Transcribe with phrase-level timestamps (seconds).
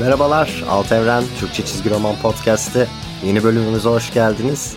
[0.00, 2.88] Merhabalar, Alt Evren Türkçe Çizgi Roman Podcast'ı
[3.26, 4.76] yeni bölümümüze hoş geldiniz.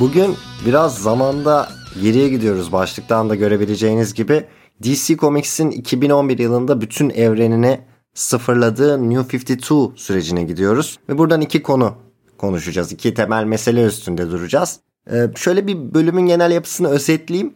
[0.00, 1.68] Bugün biraz zamanda
[2.02, 4.44] geriye gidiyoruz başlıktan da görebileceğiniz gibi.
[4.82, 7.80] DC Comics'in 2011 yılında bütün evrenini
[8.14, 10.98] sıfırladığı New 52 sürecine gidiyoruz.
[11.08, 11.94] Ve buradan iki konu
[12.38, 12.92] konuşacağız.
[12.92, 14.80] İki temel mesele üstünde duracağız.
[15.12, 17.54] Ee, şöyle bir bölümün genel yapısını özetleyeyim.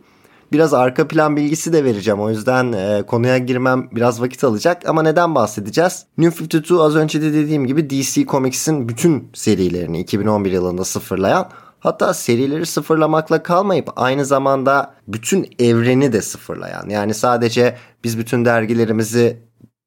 [0.52, 2.20] Biraz arka plan bilgisi de vereceğim.
[2.20, 4.88] O yüzden e, konuya girmem biraz vakit alacak.
[4.88, 6.06] Ama neden bahsedeceğiz?
[6.19, 11.50] New 52 az önce de dediğim gibi DC Comics'in bütün serilerini 2011 yılında sıfırlayan
[11.86, 16.88] Hatta serileri sıfırlamakla kalmayıp aynı zamanda bütün evreni de sıfırlayan.
[16.88, 19.42] Yani sadece biz bütün dergilerimizi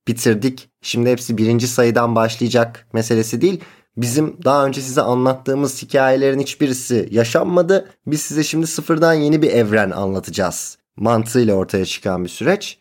[0.08, 0.70] bitirdik.
[0.82, 3.60] Şimdi hepsi birinci sayıdan başlayacak meselesi değil.
[4.02, 7.90] Bizim daha önce size anlattığımız hikayelerin hiçbirisi yaşanmadı.
[8.08, 10.78] Biz size şimdi sıfırdan yeni bir evren anlatacağız.
[10.98, 12.80] Mantığıyla ortaya çıkan bir süreç.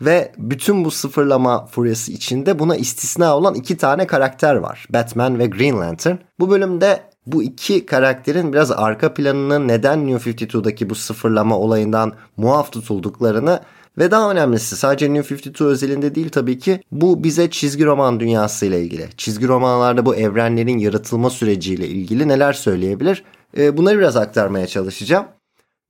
[0.00, 4.86] Ve bütün bu sıfırlama furyası içinde buna istisna olan iki tane karakter var.
[4.90, 6.16] Batman ve Green Lantern.
[6.40, 12.72] Bu bölümde bu iki karakterin biraz arka planını neden New 52'daki bu sıfırlama olayından muaf
[12.72, 13.60] tutulduklarını
[13.98, 18.66] ve daha önemlisi sadece New 52 özelinde değil tabii ki bu bize çizgi roman dünyası
[18.66, 19.08] ile ilgili.
[19.16, 23.24] Çizgi romanlarda bu evrenlerin yaratılma süreciyle ilgili neler söyleyebilir?
[23.56, 25.26] Ee, bunları biraz aktarmaya çalışacağım.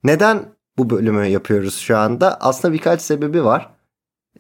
[0.05, 0.42] Neden
[0.78, 2.41] bu bölümü yapıyoruz şu anda?
[2.41, 3.70] Aslında birkaç sebebi var.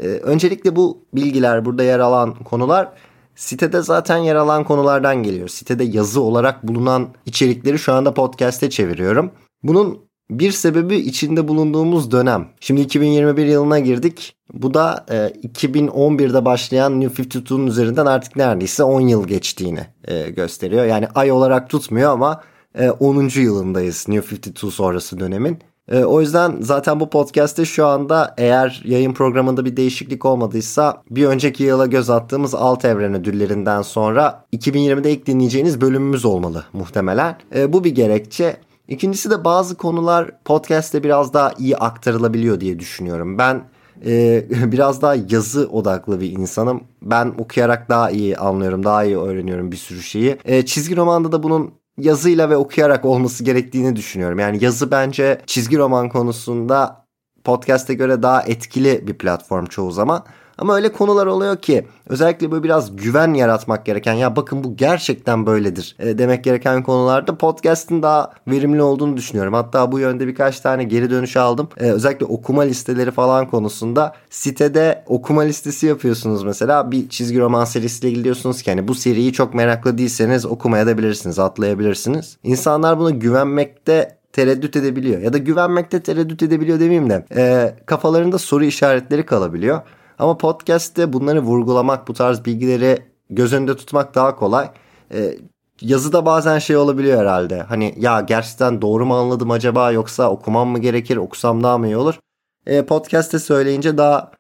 [0.00, 2.92] Ee, öncelikle bu bilgiler, burada yer alan konular
[3.34, 5.48] sitede zaten yer alan konulardan geliyor.
[5.48, 9.30] Sitede yazı olarak bulunan içerikleri şu anda podcast'e çeviriyorum.
[9.62, 12.48] Bunun bir sebebi içinde bulunduğumuz dönem.
[12.60, 14.36] Şimdi 2021 yılına girdik.
[14.52, 15.14] Bu da e,
[15.48, 20.84] 2011'de başlayan New 52'nun üzerinden artık neredeyse 10 yıl geçtiğini e, gösteriyor.
[20.84, 22.42] Yani ay olarak tutmuyor ama
[22.78, 23.40] e, 10.
[23.40, 25.58] yılındayız New 52 sonrası dönemin.
[25.88, 31.26] E, o yüzden zaten bu podcast'te şu anda eğer yayın programında bir değişiklik olmadıysa bir
[31.26, 37.38] önceki yıla göz attığımız alt evren ödüllerinden sonra 2020'de ilk dinleyeceğiniz bölümümüz olmalı muhtemelen.
[37.54, 38.56] E, bu bir gerekçe.
[38.88, 43.38] İkincisi de bazı konular podcast'te biraz daha iyi aktarılabiliyor diye düşünüyorum.
[43.38, 43.64] Ben
[44.06, 46.84] e, biraz daha yazı odaklı bir insanım.
[47.02, 50.38] Ben okuyarak daha iyi anlıyorum, daha iyi öğreniyorum bir sürü şeyi.
[50.44, 54.38] E, çizgi romanda da bunun yazıyla ve okuyarak olması gerektiğini düşünüyorum.
[54.38, 57.06] Yani yazı bence çizgi roman konusunda
[57.44, 60.24] podcast'e göre daha etkili bir platform çoğu zaman.
[60.58, 65.46] Ama öyle konular oluyor ki özellikle böyle biraz güven yaratmak gereken ya bakın bu gerçekten
[65.46, 69.54] böyledir e, demek gereken konularda podcast'ın daha verimli olduğunu düşünüyorum.
[69.54, 71.68] Hatta bu yönde birkaç tane geri dönüş aldım.
[71.76, 78.10] E, özellikle okuma listeleri falan konusunda sitede okuma listesi yapıyorsunuz mesela bir çizgi roman serisiyle
[78.10, 82.36] ilgili diyorsunuz ki hani bu seriyi çok meraklı değilseniz okumaya da bilirsiniz atlayabilirsiniz.
[82.42, 88.64] İnsanlar buna güvenmekte tereddüt edebiliyor ya da güvenmekte tereddüt edebiliyor demeyeyim de e, kafalarında soru
[88.64, 89.80] işaretleri kalabiliyor.
[90.18, 92.98] Ama podcast'te bunları vurgulamak, bu tarz bilgileri
[93.30, 94.70] göz önünde tutmak daha kolay.
[95.14, 95.38] Ee,
[95.80, 97.62] yazıda bazen şey olabiliyor herhalde.
[97.62, 101.96] Hani ya gerçekten doğru mu anladım acaba yoksa okumam mı gerekir, okusam daha mı iyi
[101.96, 102.18] olur?
[102.66, 104.32] Ee, podcast'te söyleyince daha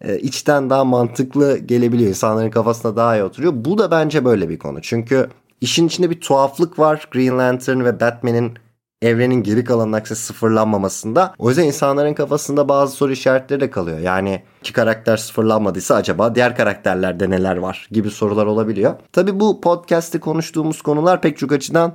[0.00, 2.08] e, içten daha mantıklı gelebiliyor.
[2.08, 3.52] İnsanların kafasına daha iyi oturuyor.
[3.56, 4.82] Bu da bence böyle bir konu.
[4.82, 7.08] Çünkü işin içinde bir tuhaflık var.
[7.12, 8.58] Green Lantern ve Batman'in
[9.02, 11.34] evrenin geri kalanın aksi sıfırlanmamasında.
[11.38, 13.98] O yüzden insanların kafasında bazı soru işaretleri de kalıyor.
[13.98, 18.94] Yani iki karakter sıfırlanmadıysa acaba diğer karakterlerde neler var gibi sorular olabiliyor.
[19.12, 21.92] Tabi bu podcast'te konuştuğumuz konular pek çok açıdan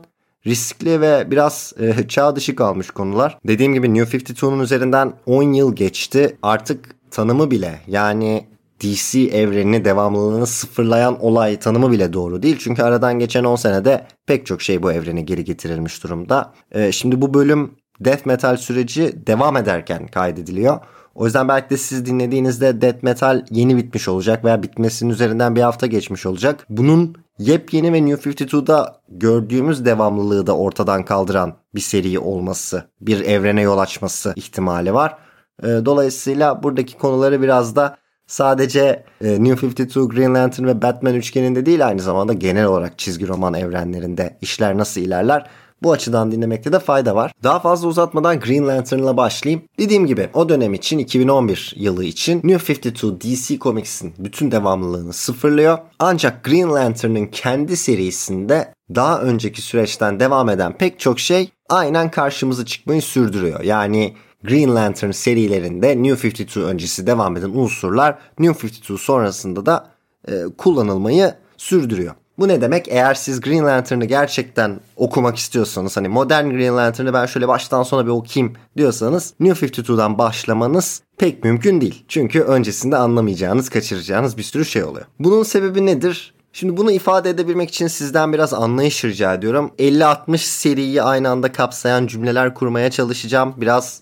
[0.47, 3.37] riskli ve biraz e, çağ dışı kalmış konular.
[3.47, 6.37] Dediğim gibi New 52'nun üzerinden 10 yıl geçti.
[6.41, 8.47] Artık tanımı bile yani
[8.81, 12.57] DC evrenini devamlılığını sıfırlayan olay tanımı bile doğru değil.
[12.59, 16.53] Çünkü aradan geçen 10 senede pek çok şey bu evrene geri getirilmiş durumda.
[16.71, 20.79] Ee, şimdi bu bölüm death metal süreci devam ederken kaydediliyor.
[21.15, 25.61] O yüzden belki de siz dinlediğinizde death metal yeni bitmiş olacak veya bitmesinin üzerinden bir
[25.61, 26.65] hafta geçmiş olacak.
[26.69, 33.61] Bunun yepyeni ve New 52'da gördüğümüz devamlılığı da ortadan kaldıran bir seri olması, bir evrene
[33.61, 35.17] yol açması ihtimali var.
[35.63, 37.97] Ee, dolayısıyla buradaki konuları biraz da
[38.27, 43.27] sadece e, New 52, Green Lantern ve Batman üçgeninde değil aynı zamanda genel olarak çizgi
[43.27, 45.49] roman evrenlerinde işler nasıl ilerler
[45.83, 47.31] bu açıdan dinlemekte de fayda var.
[47.43, 49.63] Daha fazla uzatmadan Green Lantern'la başlayayım.
[49.79, 55.77] Dediğim gibi o dönem için 2011 yılı için New 52 DC Comics'in bütün devamlılığını sıfırlıyor.
[55.99, 62.65] Ancak Green Lantern'ın kendi serisinde daha önceki süreçten devam eden pek çok şey aynen karşımıza
[62.65, 63.63] çıkmayı sürdürüyor.
[63.63, 69.87] Yani Green Lantern serilerinde New 52 öncesi devam eden unsurlar New 52 sonrasında da
[70.27, 72.15] e, kullanılmayı sürdürüyor.
[72.39, 72.87] Bu ne demek?
[72.87, 78.05] Eğer siz Green Lantern'ı gerçekten okumak istiyorsanız hani modern Green Lantern'ı ben şöyle baştan sona
[78.05, 82.05] bir okuyayım diyorsanız New 52'dan başlamanız pek mümkün değil.
[82.07, 85.05] Çünkü öncesinde anlamayacağınız, kaçıracağınız bir sürü şey oluyor.
[85.19, 86.33] Bunun sebebi nedir?
[86.53, 89.71] Şimdi bunu ifade edebilmek için sizden biraz anlayış rica ediyorum.
[89.79, 93.53] 50-60 seriyi aynı anda kapsayan cümleler kurmaya çalışacağım.
[93.57, 94.01] Biraz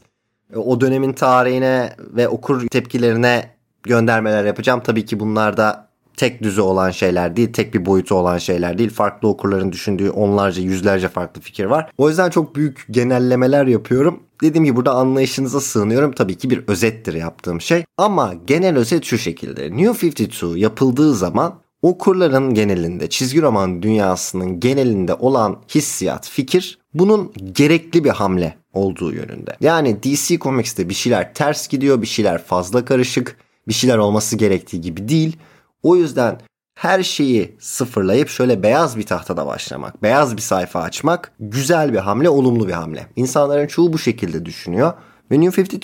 [0.56, 3.50] o dönemin tarihine ve okur tepkilerine
[3.84, 4.82] göndermeler yapacağım.
[4.84, 5.88] Tabii ki bunlar da
[6.18, 8.90] tek düze olan şeyler değil, tek bir boyutu olan şeyler değil.
[8.90, 11.92] Farklı okurların düşündüğü onlarca, yüzlerce farklı fikir var.
[11.98, 14.20] O yüzden çok büyük genellemeler yapıyorum.
[14.42, 16.12] Dediğim gibi burada anlayışınıza sığınıyorum.
[16.12, 17.86] Tabii ki bir özettir yaptığım şey.
[17.98, 19.78] Ama genel özet şu şekilde.
[19.78, 21.54] New 52 yapıldığı zaman
[21.90, 29.58] okurların genelinde, çizgi roman dünyasının genelinde olan hissiyat, fikir bunun gerekli bir hamle olduğu yönünde.
[29.62, 33.38] Yani DC Comics'te bir şeyler ters gidiyor, bir şeyler fazla karışık,
[33.68, 35.38] bir şeyler olması gerektiği gibi değil.
[35.84, 36.40] O yüzden
[36.76, 42.30] her şeyi sıfırlayıp şöyle beyaz bir tahtada başlamak, beyaz bir sayfa açmak güzel bir hamle,
[42.30, 43.08] olumlu bir hamle.
[43.16, 44.94] İnsanların çoğu bu şekilde düşünüyor.
[45.32, 45.80] Ve New 52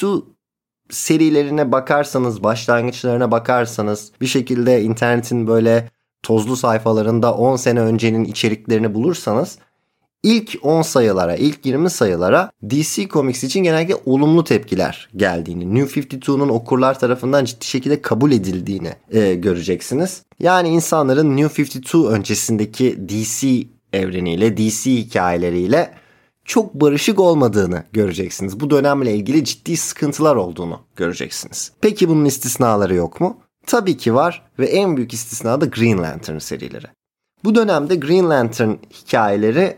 [0.92, 5.90] serilerine bakarsanız, başlangıçlarına bakarsanız bir şekilde internetin böyle
[6.24, 9.58] tozlu sayfalarında 10 sene öncenin içeriklerini bulursanız
[10.24, 16.50] ilk 10 sayılara, ilk 20 sayılara DC Comics için genellikle olumlu tepkiler geldiğini, New 52'nun
[16.50, 20.24] okurlar tarafından ciddi şekilde kabul edildiğini e, göreceksiniz.
[20.40, 26.01] Yani insanların New 52 öncesindeki DC evreniyle, DC hikayeleriyle
[26.52, 28.60] çok barışık olmadığını göreceksiniz.
[28.60, 31.72] Bu dönemle ilgili ciddi sıkıntılar olduğunu göreceksiniz.
[31.82, 33.38] Peki bunun istisnaları yok mu?
[33.68, 36.86] Tabii ki var ve en büyük istisna da Green Lantern serileri.
[37.44, 39.78] Bu dönemde Green Lantern hikayeleri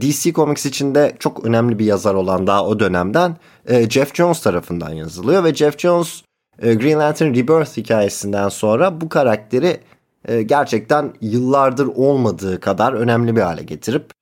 [0.00, 3.36] DC Comics içinde çok önemli bir yazar olan daha o dönemden
[3.66, 6.22] e, Jeff Jones tarafından yazılıyor ve Jeff Jones
[6.58, 9.80] e, Green Lantern Rebirth hikayesinden sonra bu karakteri
[10.28, 14.13] e, gerçekten yıllardır olmadığı kadar önemli bir hale getirip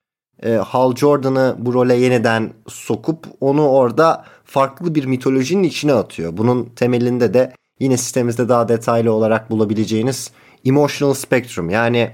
[0.65, 6.37] Hal Jordan'ı bu role yeniden sokup onu orada farklı bir mitolojinin içine atıyor.
[6.37, 10.31] Bunun temelinde de yine sitemizde daha detaylı olarak bulabileceğiniz
[10.65, 12.11] Emotional Spectrum yani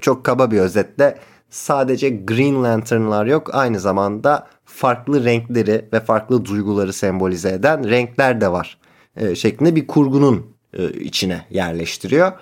[0.00, 1.18] çok kaba bir özetle
[1.52, 3.54] sadece Green Lantern'lar yok.
[3.54, 8.78] Aynı zamanda farklı renkleri ve farklı duyguları sembolize eden renkler de var.
[9.16, 12.32] E, şeklinde bir kurgunun e, içine yerleştiriyor.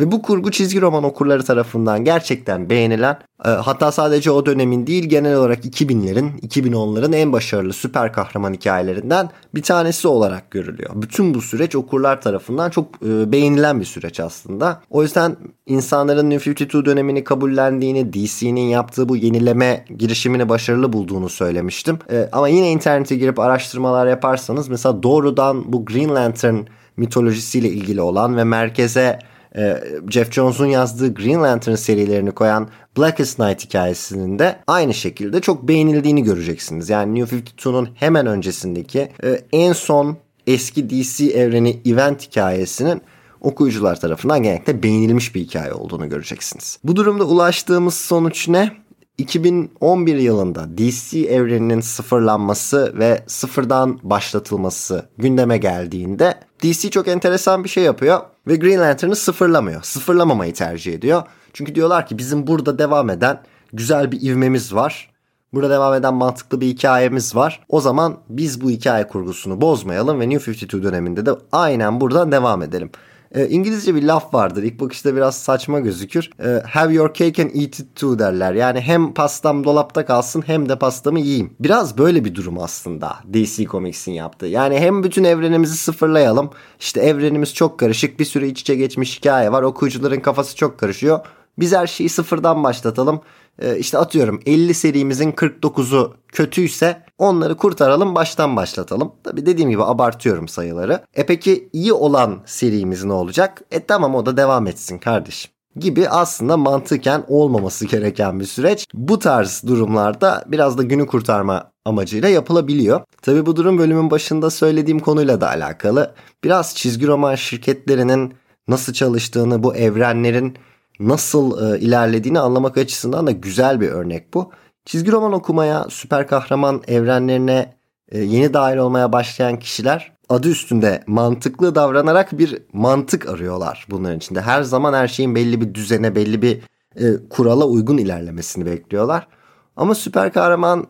[0.00, 5.04] Ve bu kurgu çizgi roman okurları tarafından gerçekten beğenilen e, hatta sadece o dönemin değil
[5.04, 10.90] genel olarak 2000'lerin 2010'ların en başarılı süper kahraman hikayelerinden bir tanesi olarak görülüyor.
[10.94, 14.80] Bütün bu süreç okurlar tarafından çok e, beğenilen bir süreç aslında.
[14.90, 15.36] O yüzden
[15.66, 21.98] insanların New 52 dönemini kabullendiğini, DC'nin yaptığı bu yenileme girişimini başarılı bulduğunu söylemiştim.
[22.10, 26.56] E, ama yine internete girip araştırmalar yaparsanız mesela doğrudan bu Green Lantern
[26.96, 29.18] mitolojisiyle ilgili olan ve merkeze
[29.56, 32.68] e, Jeff Jones'un yazdığı Green Lantern serilerini koyan
[32.98, 36.90] Blackest Night hikayesinin de aynı şekilde çok beğenildiğini göreceksiniz.
[36.90, 40.16] Yani New 52'nun hemen öncesindeki e, en son
[40.46, 43.02] eski DC evreni event hikayesinin
[43.40, 46.78] okuyucular tarafından genellikle beğenilmiş bir hikaye olduğunu göreceksiniz.
[46.84, 48.84] Bu durumda ulaştığımız sonuç ne?
[49.18, 56.34] 2011 yılında DC evreninin sıfırlanması ve sıfırdan başlatılması gündeme geldiğinde
[56.64, 59.82] DC çok enteresan bir şey yapıyor ve Green Lantern'ı sıfırlamıyor.
[59.82, 61.22] Sıfırlamamayı tercih ediyor.
[61.52, 65.10] Çünkü diyorlar ki bizim burada devam eden güzel bir ivmemiz var.
[65.52, 67.64] Burada devam eden mantıklı bir hikayemiz var.
[67.68, 72.62] O zaman biz bu hikaye kurgusunu bozmayalım ve New 52 döneminde de aynen buradan devam
[72.62, 72.90] edelim.
[73.34, 74.62] E, İngilizce bir laf vardır.
[74.62, 76.30] İlk bakışta biraz saçma gözükür.
[76.44, 78.54] E, have your cake and eat it too derler.
[78.54, 81.52] Yani hem pastam dolapta kalsın hem de pastamı yiyeyim.
[81.60, 84.46] Biraz böyle bir durum aslında DC Comics'in yaptığı.
[84.46, 86.50] Yani hem bütün evrenimizi sıfırlayalım.
[86.80, 88.20] İşte evrenimiz çok karışık.
[88.20, 89.62] Bir sürü iç içe geçmiş hikaye var.
[89.62, 91.20] Okuyucuların kafası çok karışıyor.
[91.58, 93.20] Biz her şeyi sıfırdan başlatalım.
[93.62, 99.12] Ee, işte atıyorum 50 serimizin 49'u kötüyse onları kurtaralım baştan başlatalım.
[99.24, 101.04] Tabi dediğim gibi abartıyorum sayıları.
[101.14, 103.62] E peki iyi olan serimiz ne olacak?
[103.70, 108.86] E tamam o da devam etsin kardeşim gibi aslında mantıken olmaması gereken bir süreç.
[108.94, 113.00] Bu tarz durumlarda biraz da günü kurtarma amacıyla yapılabiliyor.
[113.22, 116.14] Tabi bu durum bölümün başında söylediğim konuyla da alakalı.
[116.44, 118.34] Biraz çizgi roman şirketlerinin
[118.68, 120.56] nasıl çalıştığını, bu evrenlerin
[121.00, 124.52] nasıl e, ilerlediğini anlamak açısından da güzel bir örnek bu.
[124.84, 127.74] Çizgi roman okumaya, süper kahraman evrenlerine
[128.08, 134.40] e, yeni dahil olmaya başlayan kişiler adı üstünde mantıklı davranarak bir mantık arıyorlar bunların içinde.
[134.40, 136.62] Her zaman her şeyin belli bir düzene, belli bir
[136.96, 139.28] e, kurala uygun ilerlemesini bekliyorlar.
[139.76, 140.86] Ama süper kahraman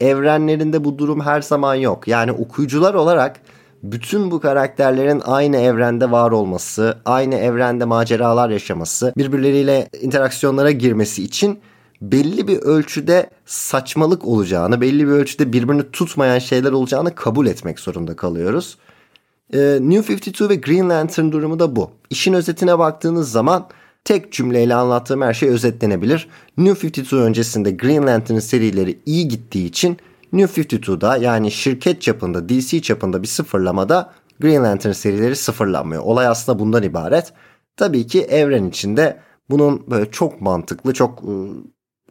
[0.00, 2.08] evrenlerinde bu durum her zaman yok.
[2.08, 3.40] Yani okuyucular olarak
[3.82, 11.60] bütün bu karakterlerin aynı evrende var olması, aynı evrende maceralar yaşaması, birbirleriyle interaksiyonlara girmesi için
[12.00, 18.16] belli bir ölçüde saçmalık olacağını, belli bir ölçüde birbirini tutmayan şeyler olacağını kabul etmek zorunda
[18.16, 18.78] kalıyoruz.
[19.54, 21.90] Ee, New 52 ve Green Lantern durumu da bu.
[22.10, 23.68] İşin özetine baktığınız zaman
[24.04, 26.28] tek cümleyle anlattığım her şey özetlenebilir.
[26.56, 29.96] New 52 öncesinde Green Lantern serileri iyi gittiği için
[30.32, 36.02] New 52'da yani şirket çapında DC çapında bir sıfırlamada Green Lantern serileri sıfırlanmıyor.
[36.02, 37.32] Olay aslında bundan ibaret.
[37.76, 41.32] Tabii ki evren içinde bunun böyle çok mantıklı, çok e,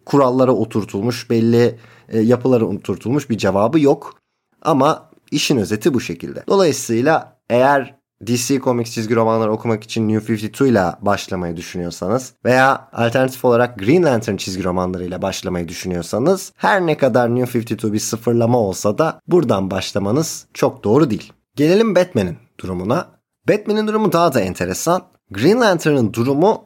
[0.07, 4.19] kurallara oturtulmuş, belli e, yapılara oturtulmuş bir cevabı yok.
[4.61, 6.43] Ama işin özeti bu şekilde.
[6.47, 7.97] Dolayısıyla eğer
[8.27, 14.03] DC Comics çizgi romanları okumak için New 52 ile başlamayı düşünüyorsanız veya alternatif olarak Green
[14.03, 19.71] Lantern çizgi romanlarıyla başlamayı düşünüyorsanız her ne kadar New 52 bir sıfırlama olsa da buradan
[19.71, 21.33] başlamanız çok doğru değil.
[21.55, 23.07] Gelelim Batman'in durumuna.
[23.49, 25.03] Batman'in durumu daha da enteresan.
[25.31, 26.65] Green Lantern'ın durumu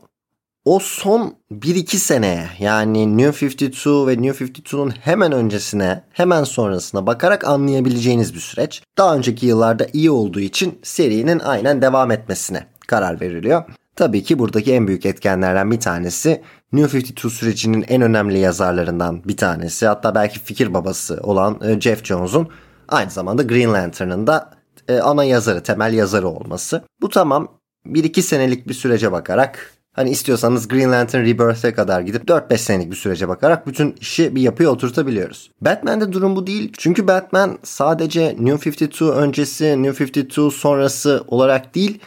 [0.66, 7.48] o son 1-2 seneye yani New 52 ve New 52'nun hemen öncesine hemen sonrasına bakarak
[7.48, 8.84] anlayabileceğiniz bir süreç.
[8.98, 13.64] Daha önceki yıllarda iyi olduğu için serinin aynen devam etmesine karar veriliyor.
[13.96, 16.42] Tabii ki buradaki en büyük etkenlerden bir tanesi
[16.74, 22.06] New 52 sürecinin en önemli yazarlarından bir tanesi hatta belki fikir babası olan e, Jeff
[22.06, 22.50] Jones'un
[22.88, 24.52] aynı zamanda Green Lantern'ın da
[24.88, 26.84] e, ana yazarı, temel yazarı olması.
[27.02, 27.48] Bu tamam
[27.86, 32.96] 1-2 senelik bir sürece bakarak Hani istiyorsanız Green Lantern Rebirth'e kadar gidip 4-5 senelik bir
[32.96, 35.52] sürece bakarak bütün işi bir yapıya oturtabiliyoruz.
[35.62, 36.74] Batman'de durum bu değil.
[36.78, 42.00] Çünkü Batman sadece New 52 öncesi, New 52 sonrası olarak değil,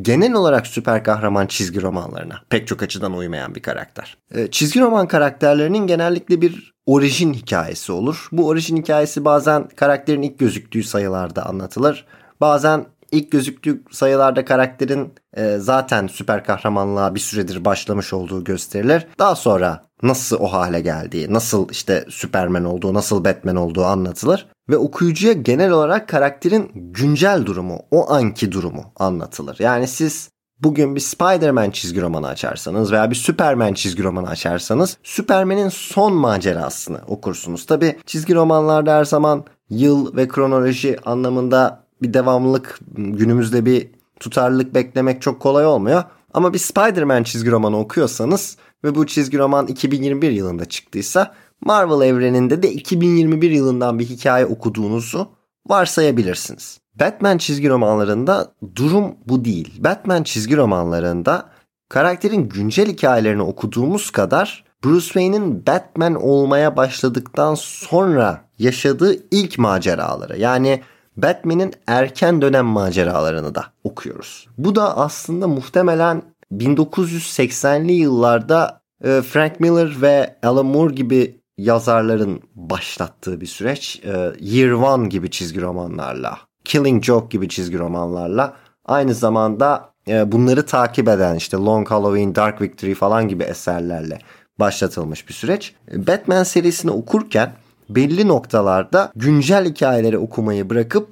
[0.00, 4.16] genel olarak süper kahraman çizgi romanlarına pek çok açıdan uymayan bir karakter.
[4.34, 8.28] Ee, çizgi roman karakterlerinin genellikle bir orijin hikayesi olur.
[8.32, 12.06] Bu orijin hikayesi bazen karakterin ilk gözüktüğü sayılarda anlatılır.
[12.40, 19.06] Bazen ilk gözüktüğü sayılarda karakterin e, zaten süper kahramanlığa bir süredir başlamış olduğu gösterilir.
[19.18, 24.46] Daha sonra nasıl o hale geldiği, nasıl işte Superman olduğu, nasıl Batman olduğu anlatılır.
[24.68, 29.56] Ve okuyucuya genel olarak karakterin güncel durumu, o anki durumu anlatılır.
[29.58, 35.68] Yani siz bugün bir Spider-Man çizgi romanı açarsanız veya bir Superman çizgi romanı açarsanız Superman'in
[35.68, 37.66] son macerasını okursunuz.
[37.66, 43.90] Tabi çizgi romanlarda her zaman yıl ve kronoloji anlamında bir devamlılık günümüzde bir
[44.20, 46.04] tutarlılık beklemek çok kolay olmuyor.
[46.34, 52.62] Ama bir Spider-Man çizgi romanı okuyorsanız ve bu çizgi roman 2021 yılında çıktıysa Marvel evreninde
[52.62, 55.28] de 2021 yılından bir hikaye okuduğunuzu
[55.68, 56.80] varsayabilirsiniz.
[56.94, 59.84] Batman çizgi romanlarında durum bu değil.
[59.84, 61.48] Batman çizgi romanlarında
[61.88, 70.82] karakterin güncel hikayelerini okuduğumuz kadar Bruce Wayne'in Batman olmaya başladıktan sonra yaşadığı ilk maceraları yani
[71.16, 74.48] Batman'in erken dönem maceralarını da okuyoruz.
[74.58, 83.40] Bu da aslında muhtemelen 1980'li yıllarda e, Frank Miller ve Alan Moore gibi yazarların başlattığı
[83.40, 84.02] bir süreç.
[84.04, 90.66] E, Year One gibi çizgi romanlarla, Killing Joke gibi çizgi romanlarla aynı zamanda e, bunları
[90.66, 94.18] takip eden işte Long Halloween, Dark Victory falan gibi eserlerle
[94.60, 95.74] başlatılmış bir süreç.
[95.92, 97.52] Batman serisini okurken
[97.90, 101.08] belli noktalarda güncel hikayeleri okumayı bırakıp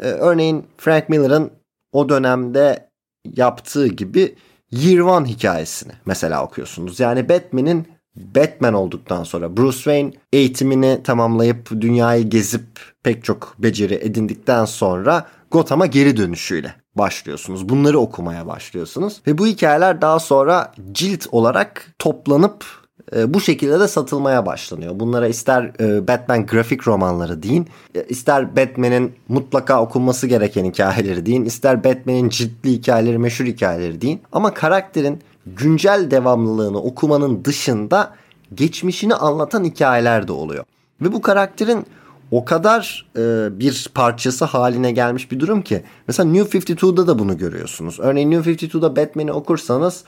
[0.00, 1.50] e, örneğin Frank Miller'ın
[1.92, 2.88] o dönemde
[3.36, 4.34] yaptığı gibi
[4.70, 7.00] Year One hikayesini mesela okuyorsunuz.
[7.00, 12.66] Yani Batman'in Batman olduktan sonra Bruce Wayne eğitimini tamamlayıp dünyayı gezip
[13.02, 17.68] pek çok beceri edindikten sonra Gotham'a geri dönüşüyle başlıyorsunuz.
[17.68, 19.20] Bunları okumaya başlıyorsunuz.
[19.26, 22.64] Ve bu hikayeler daha sonra cilt olarak toplanıp
[23.34, 25.00] bu şekilde de satılmaya başlanıyor.
[25.00, 31.44] Bunlara ister e, Batman grafik romanları deyin, e, ister Batman'in mutlaka okunması gereken hikayeleri deyin,
[31.44, 34.20] ister Batman'in ciddi hikayeleri, meşhur hikayeleri deyin.
[34.32, 38.14] Ama karakterin güncel devamlılığını okumanın dışında
[38.54, 40.64] geçmişini anlatan hikayeler de oluyor.
[41.00, 41.86] Ve bu karakterin
[42.30, 45.82] o kadar e, bir parçası haline gelmiş bir durum ki.
[46.08, 48.00] Mesela New 52'da da bunu görüyorsunuz.
[48.00, 50.04] Örneğin New 52'da Batman'i okursanız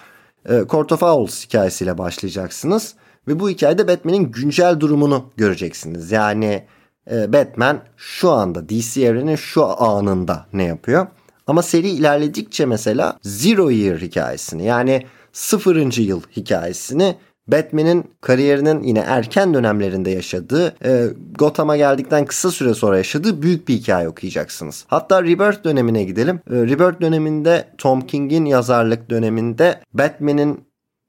[0.48, 2.94] e, Court of Owls hikayesiyle başlayacaksınız.
[3.28, 6.12] Ve bu hikayede Batman'in güncel durumunu göreceksiniz.
[6.12, 6.64] Yani
[7.10, 11.06] e, Batman şu anda DC evrenin şu anında ne yapıyor?
[11.46, 17.16] Ama seri ilerledikçe mesela Zero Year hikayesini yani sıfırıncı yıl hikayesini
[17.48, 21.06] Batman'in kariyerinin yine erken dönemlerinde yaşadığı, e,
[21.38, 24.84] Gotham'a geldikten kısa süre sonra yaşadığı büyük bir hikaye okuyacaksınız.
[24.88, 26.40] Hatta Rebirth dönemine gidelim.
[26.50, 30.60] E, Rebirth döneminde Tom King'in yazarlık döneminde Batman'in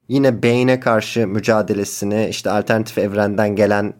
[0.08, 3.94] yine Bane'e karşı mücadelesini, işte alternatif evrenden gelen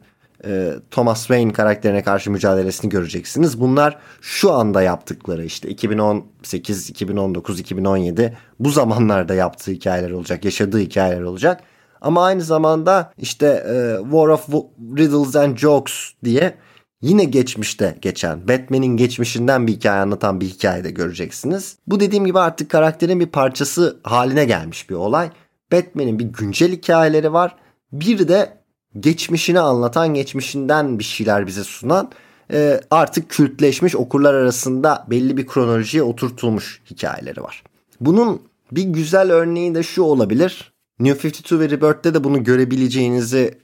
[0.46, 3.60] e, Thomas Wayne karakterine karşı mücadelesini göreceksiniz.
[3.60, 11.22] Bunlar şu anda yaptıkları işte 2018, 2019, 2017 bu zamanlarda yaptığı hikayeler olacak, yaşadığı hikayeler
[11.22, 11.60] olacak.
[12.04, 14.48] Ama aynı zamanda işte e, War of
[14.96, 15.94] Riddles and Jokes
[16.24, 16.54] diye
[17.02, 21.76] yine geçmişte geçen Batman'in geçmişinden bir hikaye anlatan bir hikayede göreceksiniz.
[21.86, 25.30] Bu dediğim gibi artık karakterin bir parçası haline gelmiş bir olay.
[25.72, 27.56] Batman'in bir güncel hikayeleri var.
[27.92, 28.58] Bir de
[29.00, 32.10] geçmişini anlatan, geçmişinden bir şeyler bize sunan
[32.52, 37.64] e, artık kültleşmiş okurlar arasında belli bir kronolojiye oturtulmuş hikayeleri var.
[38.00, 38.42] Bunun
[38.72, 40.73] bir güzel örneği de şu olabilir.
[41.00, 43.58] New 52 ve Rebirth'te de bunu görebileceğinizi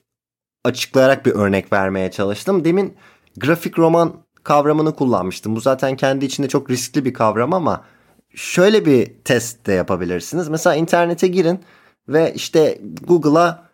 [0.65, 2.65] açıklayarak bir örnek vermeye çalıştım.
[2.65, 2.95] Demin
[3.37, 4.13] grafik roman
[4.45, 5.57] kavramını kullanmıştım.
[5.57, 7.85] Bu zaten kendi içinde çok riskli bir kavram ama
[8.35, 10.49] şöyle bir test de yapabilirsiniz.
[10.49, 11.61] Mesela internete girin
[12.09, 13.71] ve işte Google'a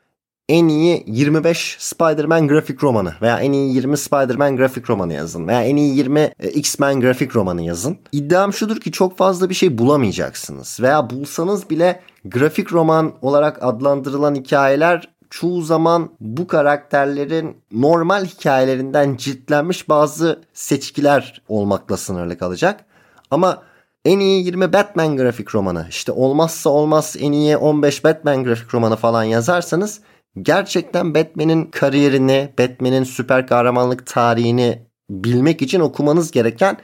[0.48, 5.64] en iyi 25 Spider-Man grafik romanı veya en iyi 20 Spider-Man grafik romanı yazın veya
[5.64, 7.98] en iyi 20 e, X-Men grafik romanı yazın.
[8.12, 14.34] İddiam şudur ki çok fazla bir şey bulamayacaksınız veya bulsanız bile grafik roman olarak adlandırılan
[14.34, 22.84] hikayeler çoğu zaman bu karakterlerin normal hikayelerinden ciltlenmiş bazı seçkiler olmakla sınırlı kalacak.
[23.30, 23.62] Ama
[24.04, 28.96] en iyi 20 Batman grafik romanı işte olmazsa olmaz en iyi 15 Batman grafik romanı
[28.96, 30.00] falan yazarsanız
[30.42, 36.76] gerçekten Batman'in kariyerini, Batman'in süper kahramanlık tarihini bilmek için okumanız gereken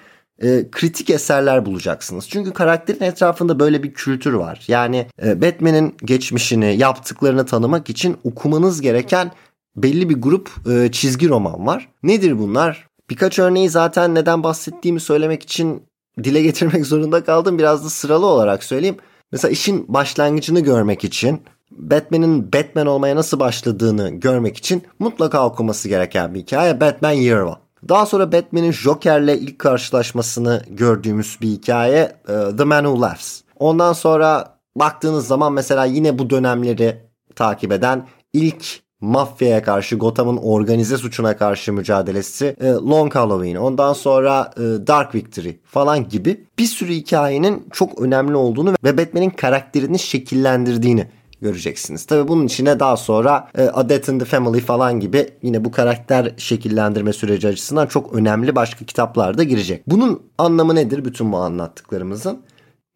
[0.42, 2.28] e, kritik eserler bulacaksınız.
[2.28, 4.64] Çünkü karakterin etrafında böyle bir kültür var.
[4.68, 9.32] Yani e, Batman'in geçmişini, yaptıklarını tanımak için okumanız gereken
[9.76, 11.88] belli bir grup e, çizgi roman var.
[12.02, 12.88] Nedir bunlar?
[13.10, 15.82] Birkaç örneği zaten neden bahsettiğimi söylemek için
[16.24, 17.58] dile getirmek zorunda kaldım.
[17.58, 18.96] Biraz da sıralı olarak söyleyeyim.
[19.32, 26.34] Mesela işin başlangıcını görmek için Batman'in Batman olmaya nasıl başladığını görmek için mutlaka okuması gereken
[26.34, 27.61] bir hikaye Batman Year One.
[27.88, 33.40] Daha sonra Batman'in Joker'le ilk karşılaşmasını gördüğümüz bir hikaye e, The Man Who Laughs.
[33.58, 37.00] Ondan sonra baktığınız zaman mesela yine bu dönemleri
[37.34, 44.50] takip eden ilk mafyaya karşı Gotham'ın organize suçuna karşı mücadelesi e, Long Halloween ondan sonra
[44.56, 51.08] e, Dark Victory falan gibi bir sürü hikayenin çok önemli olduğunu ve Batman'in karakterini şekillendirdiğini
[51.42, 52.06] göreceksiniz.
[52.06, 55.70] Tabii bunun içine daha sonra e, A Death in the Family falan gibi yine bu
[55.70, 59.82] karakter şekillendirme süreci açısından çok önemli başka kitaplar da girecek.
[59.86, 62.42] Bunun anlamı nedir bütün bu anlattıklarımızın?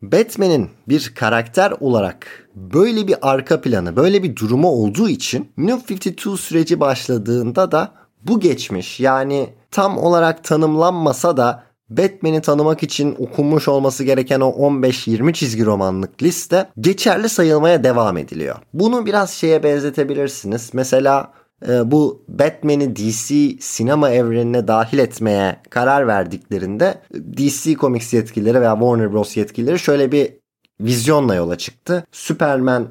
[0.02, 6.30] Batman'in bir karakter olarak böyle bir arka planı, böyle bir durumu olduğu için New 52
[6.36, 14.04] süreci başladığında da bu geçmiş yani tam olarak tanımlanmasa da Batman'i tanımak için okunmuş olması
[14.04, 18.56] gereken o 15-20 çizgi romanlık liste geçerli sayılmaya devam ediliyor.
[18.74, 20.70] Bunu biraz şeye benzetebilirsiniz.
[20.72, 21.32] Mesela
[21.68, 27.02] e, bu Batman'i DC sinema evrenine dahil etmeye karar verdiklerinde
[27.36, 30.32] DC Comics yetkilileri veya Warner Bros yetkilileri şöyle bir
[30.80, 32.06] vizyonla yola çıktı.
[32.12, 32.88] Superman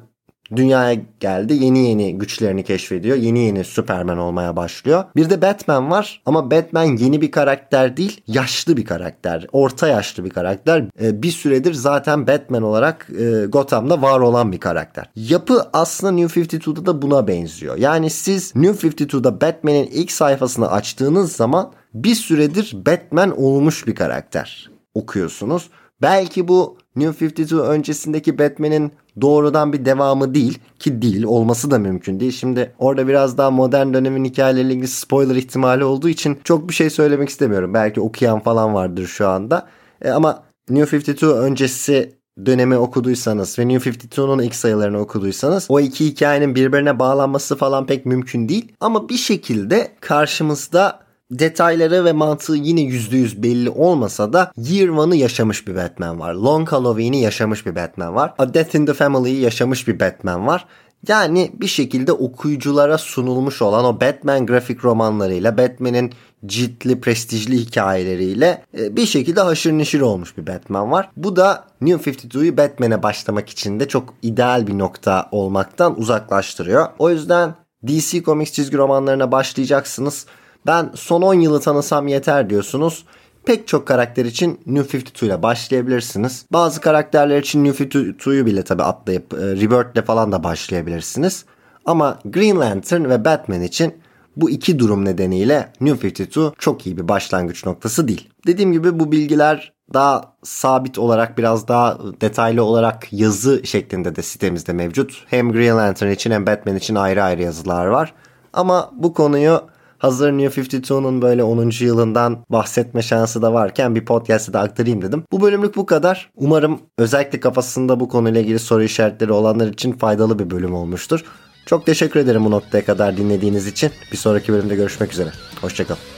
[0.56, 1.54] dünyaya geldi.
[1.54, 3.16] Yeni yeni güçlerini keşfediyor.
[3.16, 5.04] Yeni yeni Superman olmaya başlıyor.
[5.16, 8.20] Bir de Batman var ama Batman yeni bir karakter değil.
[8.26, 9.46] Yaşlı bir karakter.
[9.52, 10.84] Orta yaşlı bir karakter.
[11.02, 15.10] Ee, bir süredir zaten Batman olarak e, Gotham'da var olan bir karakter.
[15.16, 17.76] Yapı aslında New 52'da da buna benziyor.
[17.76, 24.70] Yani siz New 52'da Batman'in ilk sayfasını açtığınız zaman bir süredir Batman olmuş bir karakter
[24.94, 25.70] okuyorsunuz.
[26.02, 32.20] Belki bu New 52 öncesindeki Batman'in doğrudan bir devamı değil ki değil olması da mümkün
[32.20, 32.32] değil.
[32.32, 36.90] Şimdi orada biraz daha modern dönemin hikayeleriyle ilgili spoiler ihtimali olduğu için çok bir şey
[36.90, 37.74] söylemek istemiyorum.
[37.74, 39.68] Belki okuyan falan vardır şu anda.
[40.02, 46.06] E, ama New 52 öncesi dönemi okuduysanız ve New 52'nun ilk sayılarını okuduysanız o iki
[46.06, 48.72] hikayenin birbirine bağlanması falan pek mümkün değil.
[48.80, 55.66] Ama bir şekilde karşımızda detayları ve mantığı yine %100 belli olmasa da Year One'ı yaşamış
[55.66, 56.34] bir Batman var.
[56.34, 58.34] Long Halloween'i yaşamış bir Batman var.
[58.38, 60.66] A Death in the Family'yi yaşamış bir Batman var.
[61.08, 66.12] Yani bir şekilde okuyuculara sunulmuş olan o Batman grafik romanlarıyla, Batman'in
[66.46, 71.10] ciltli, prestijli hikayeleriyle e, bir şekilde haşır neşir olmuş bir Batman var.
[71.16, 76.86] Bu da New 52'yu Batman'e başlamak için de çok ideal bir nokta olmaktan uzaklaştırıyor.
[76.98, 77.54] O yüzden
[77.86, 80.26] DC Comics çizgi romanlarına başlayacaksınız.
[80.66, 83.04] Ben son 10 yılı tanısam yeter diyorsunuz.
[83.44, 86.46] Pek çok karakter için New 52 ile başlayabilirsiniz.
[86.52, 91.44] Bazı karakterler için New 52'yu bile tabi atlayıp e, Rebirth ile falan da başlayabilirsiniz.
[91.84, 93.94] Ama Green Lantern ve Batman için
[94.36, 98.28] bu iki durum nedeniyle New 52 çok iyi bir başlangıç noktası değil.
[98.46, 104.72] Dediğim gibi bu bilgiler daha sabit olarak biraz daha detaylı olarak yazı şeklinde de sitemizde
[104.72, 105.24] mevcut.
[105.26, 108.14] Hem Green Lantern için hem Batman için ayrı ayrı yazılar var.
[108.52, 109.62] Ama bu konuyu
[109.98, 111.70] Hazır New 52'nun böyle 10.
[111.80, 115.24] yılından bahsetme şansı da varken bir podcast'ı da aktarayım dedim.
[115.32, 116.30] Bu bölümlük bu kadar.
[116.36, 121.24] Umarım özellikle kafasında bu konuyla ilgili soru işaretleri olanlar için faydalı bir bölüm olmuştur.
[121.66, 123.90] Çok teşekkür ederim bu noktaya kadar dinlediğiniz için.
[124.12, 125.30] Bir sonraki bölümde görüşmek üzere.
[125.60, 126.15] Hoşçakalın.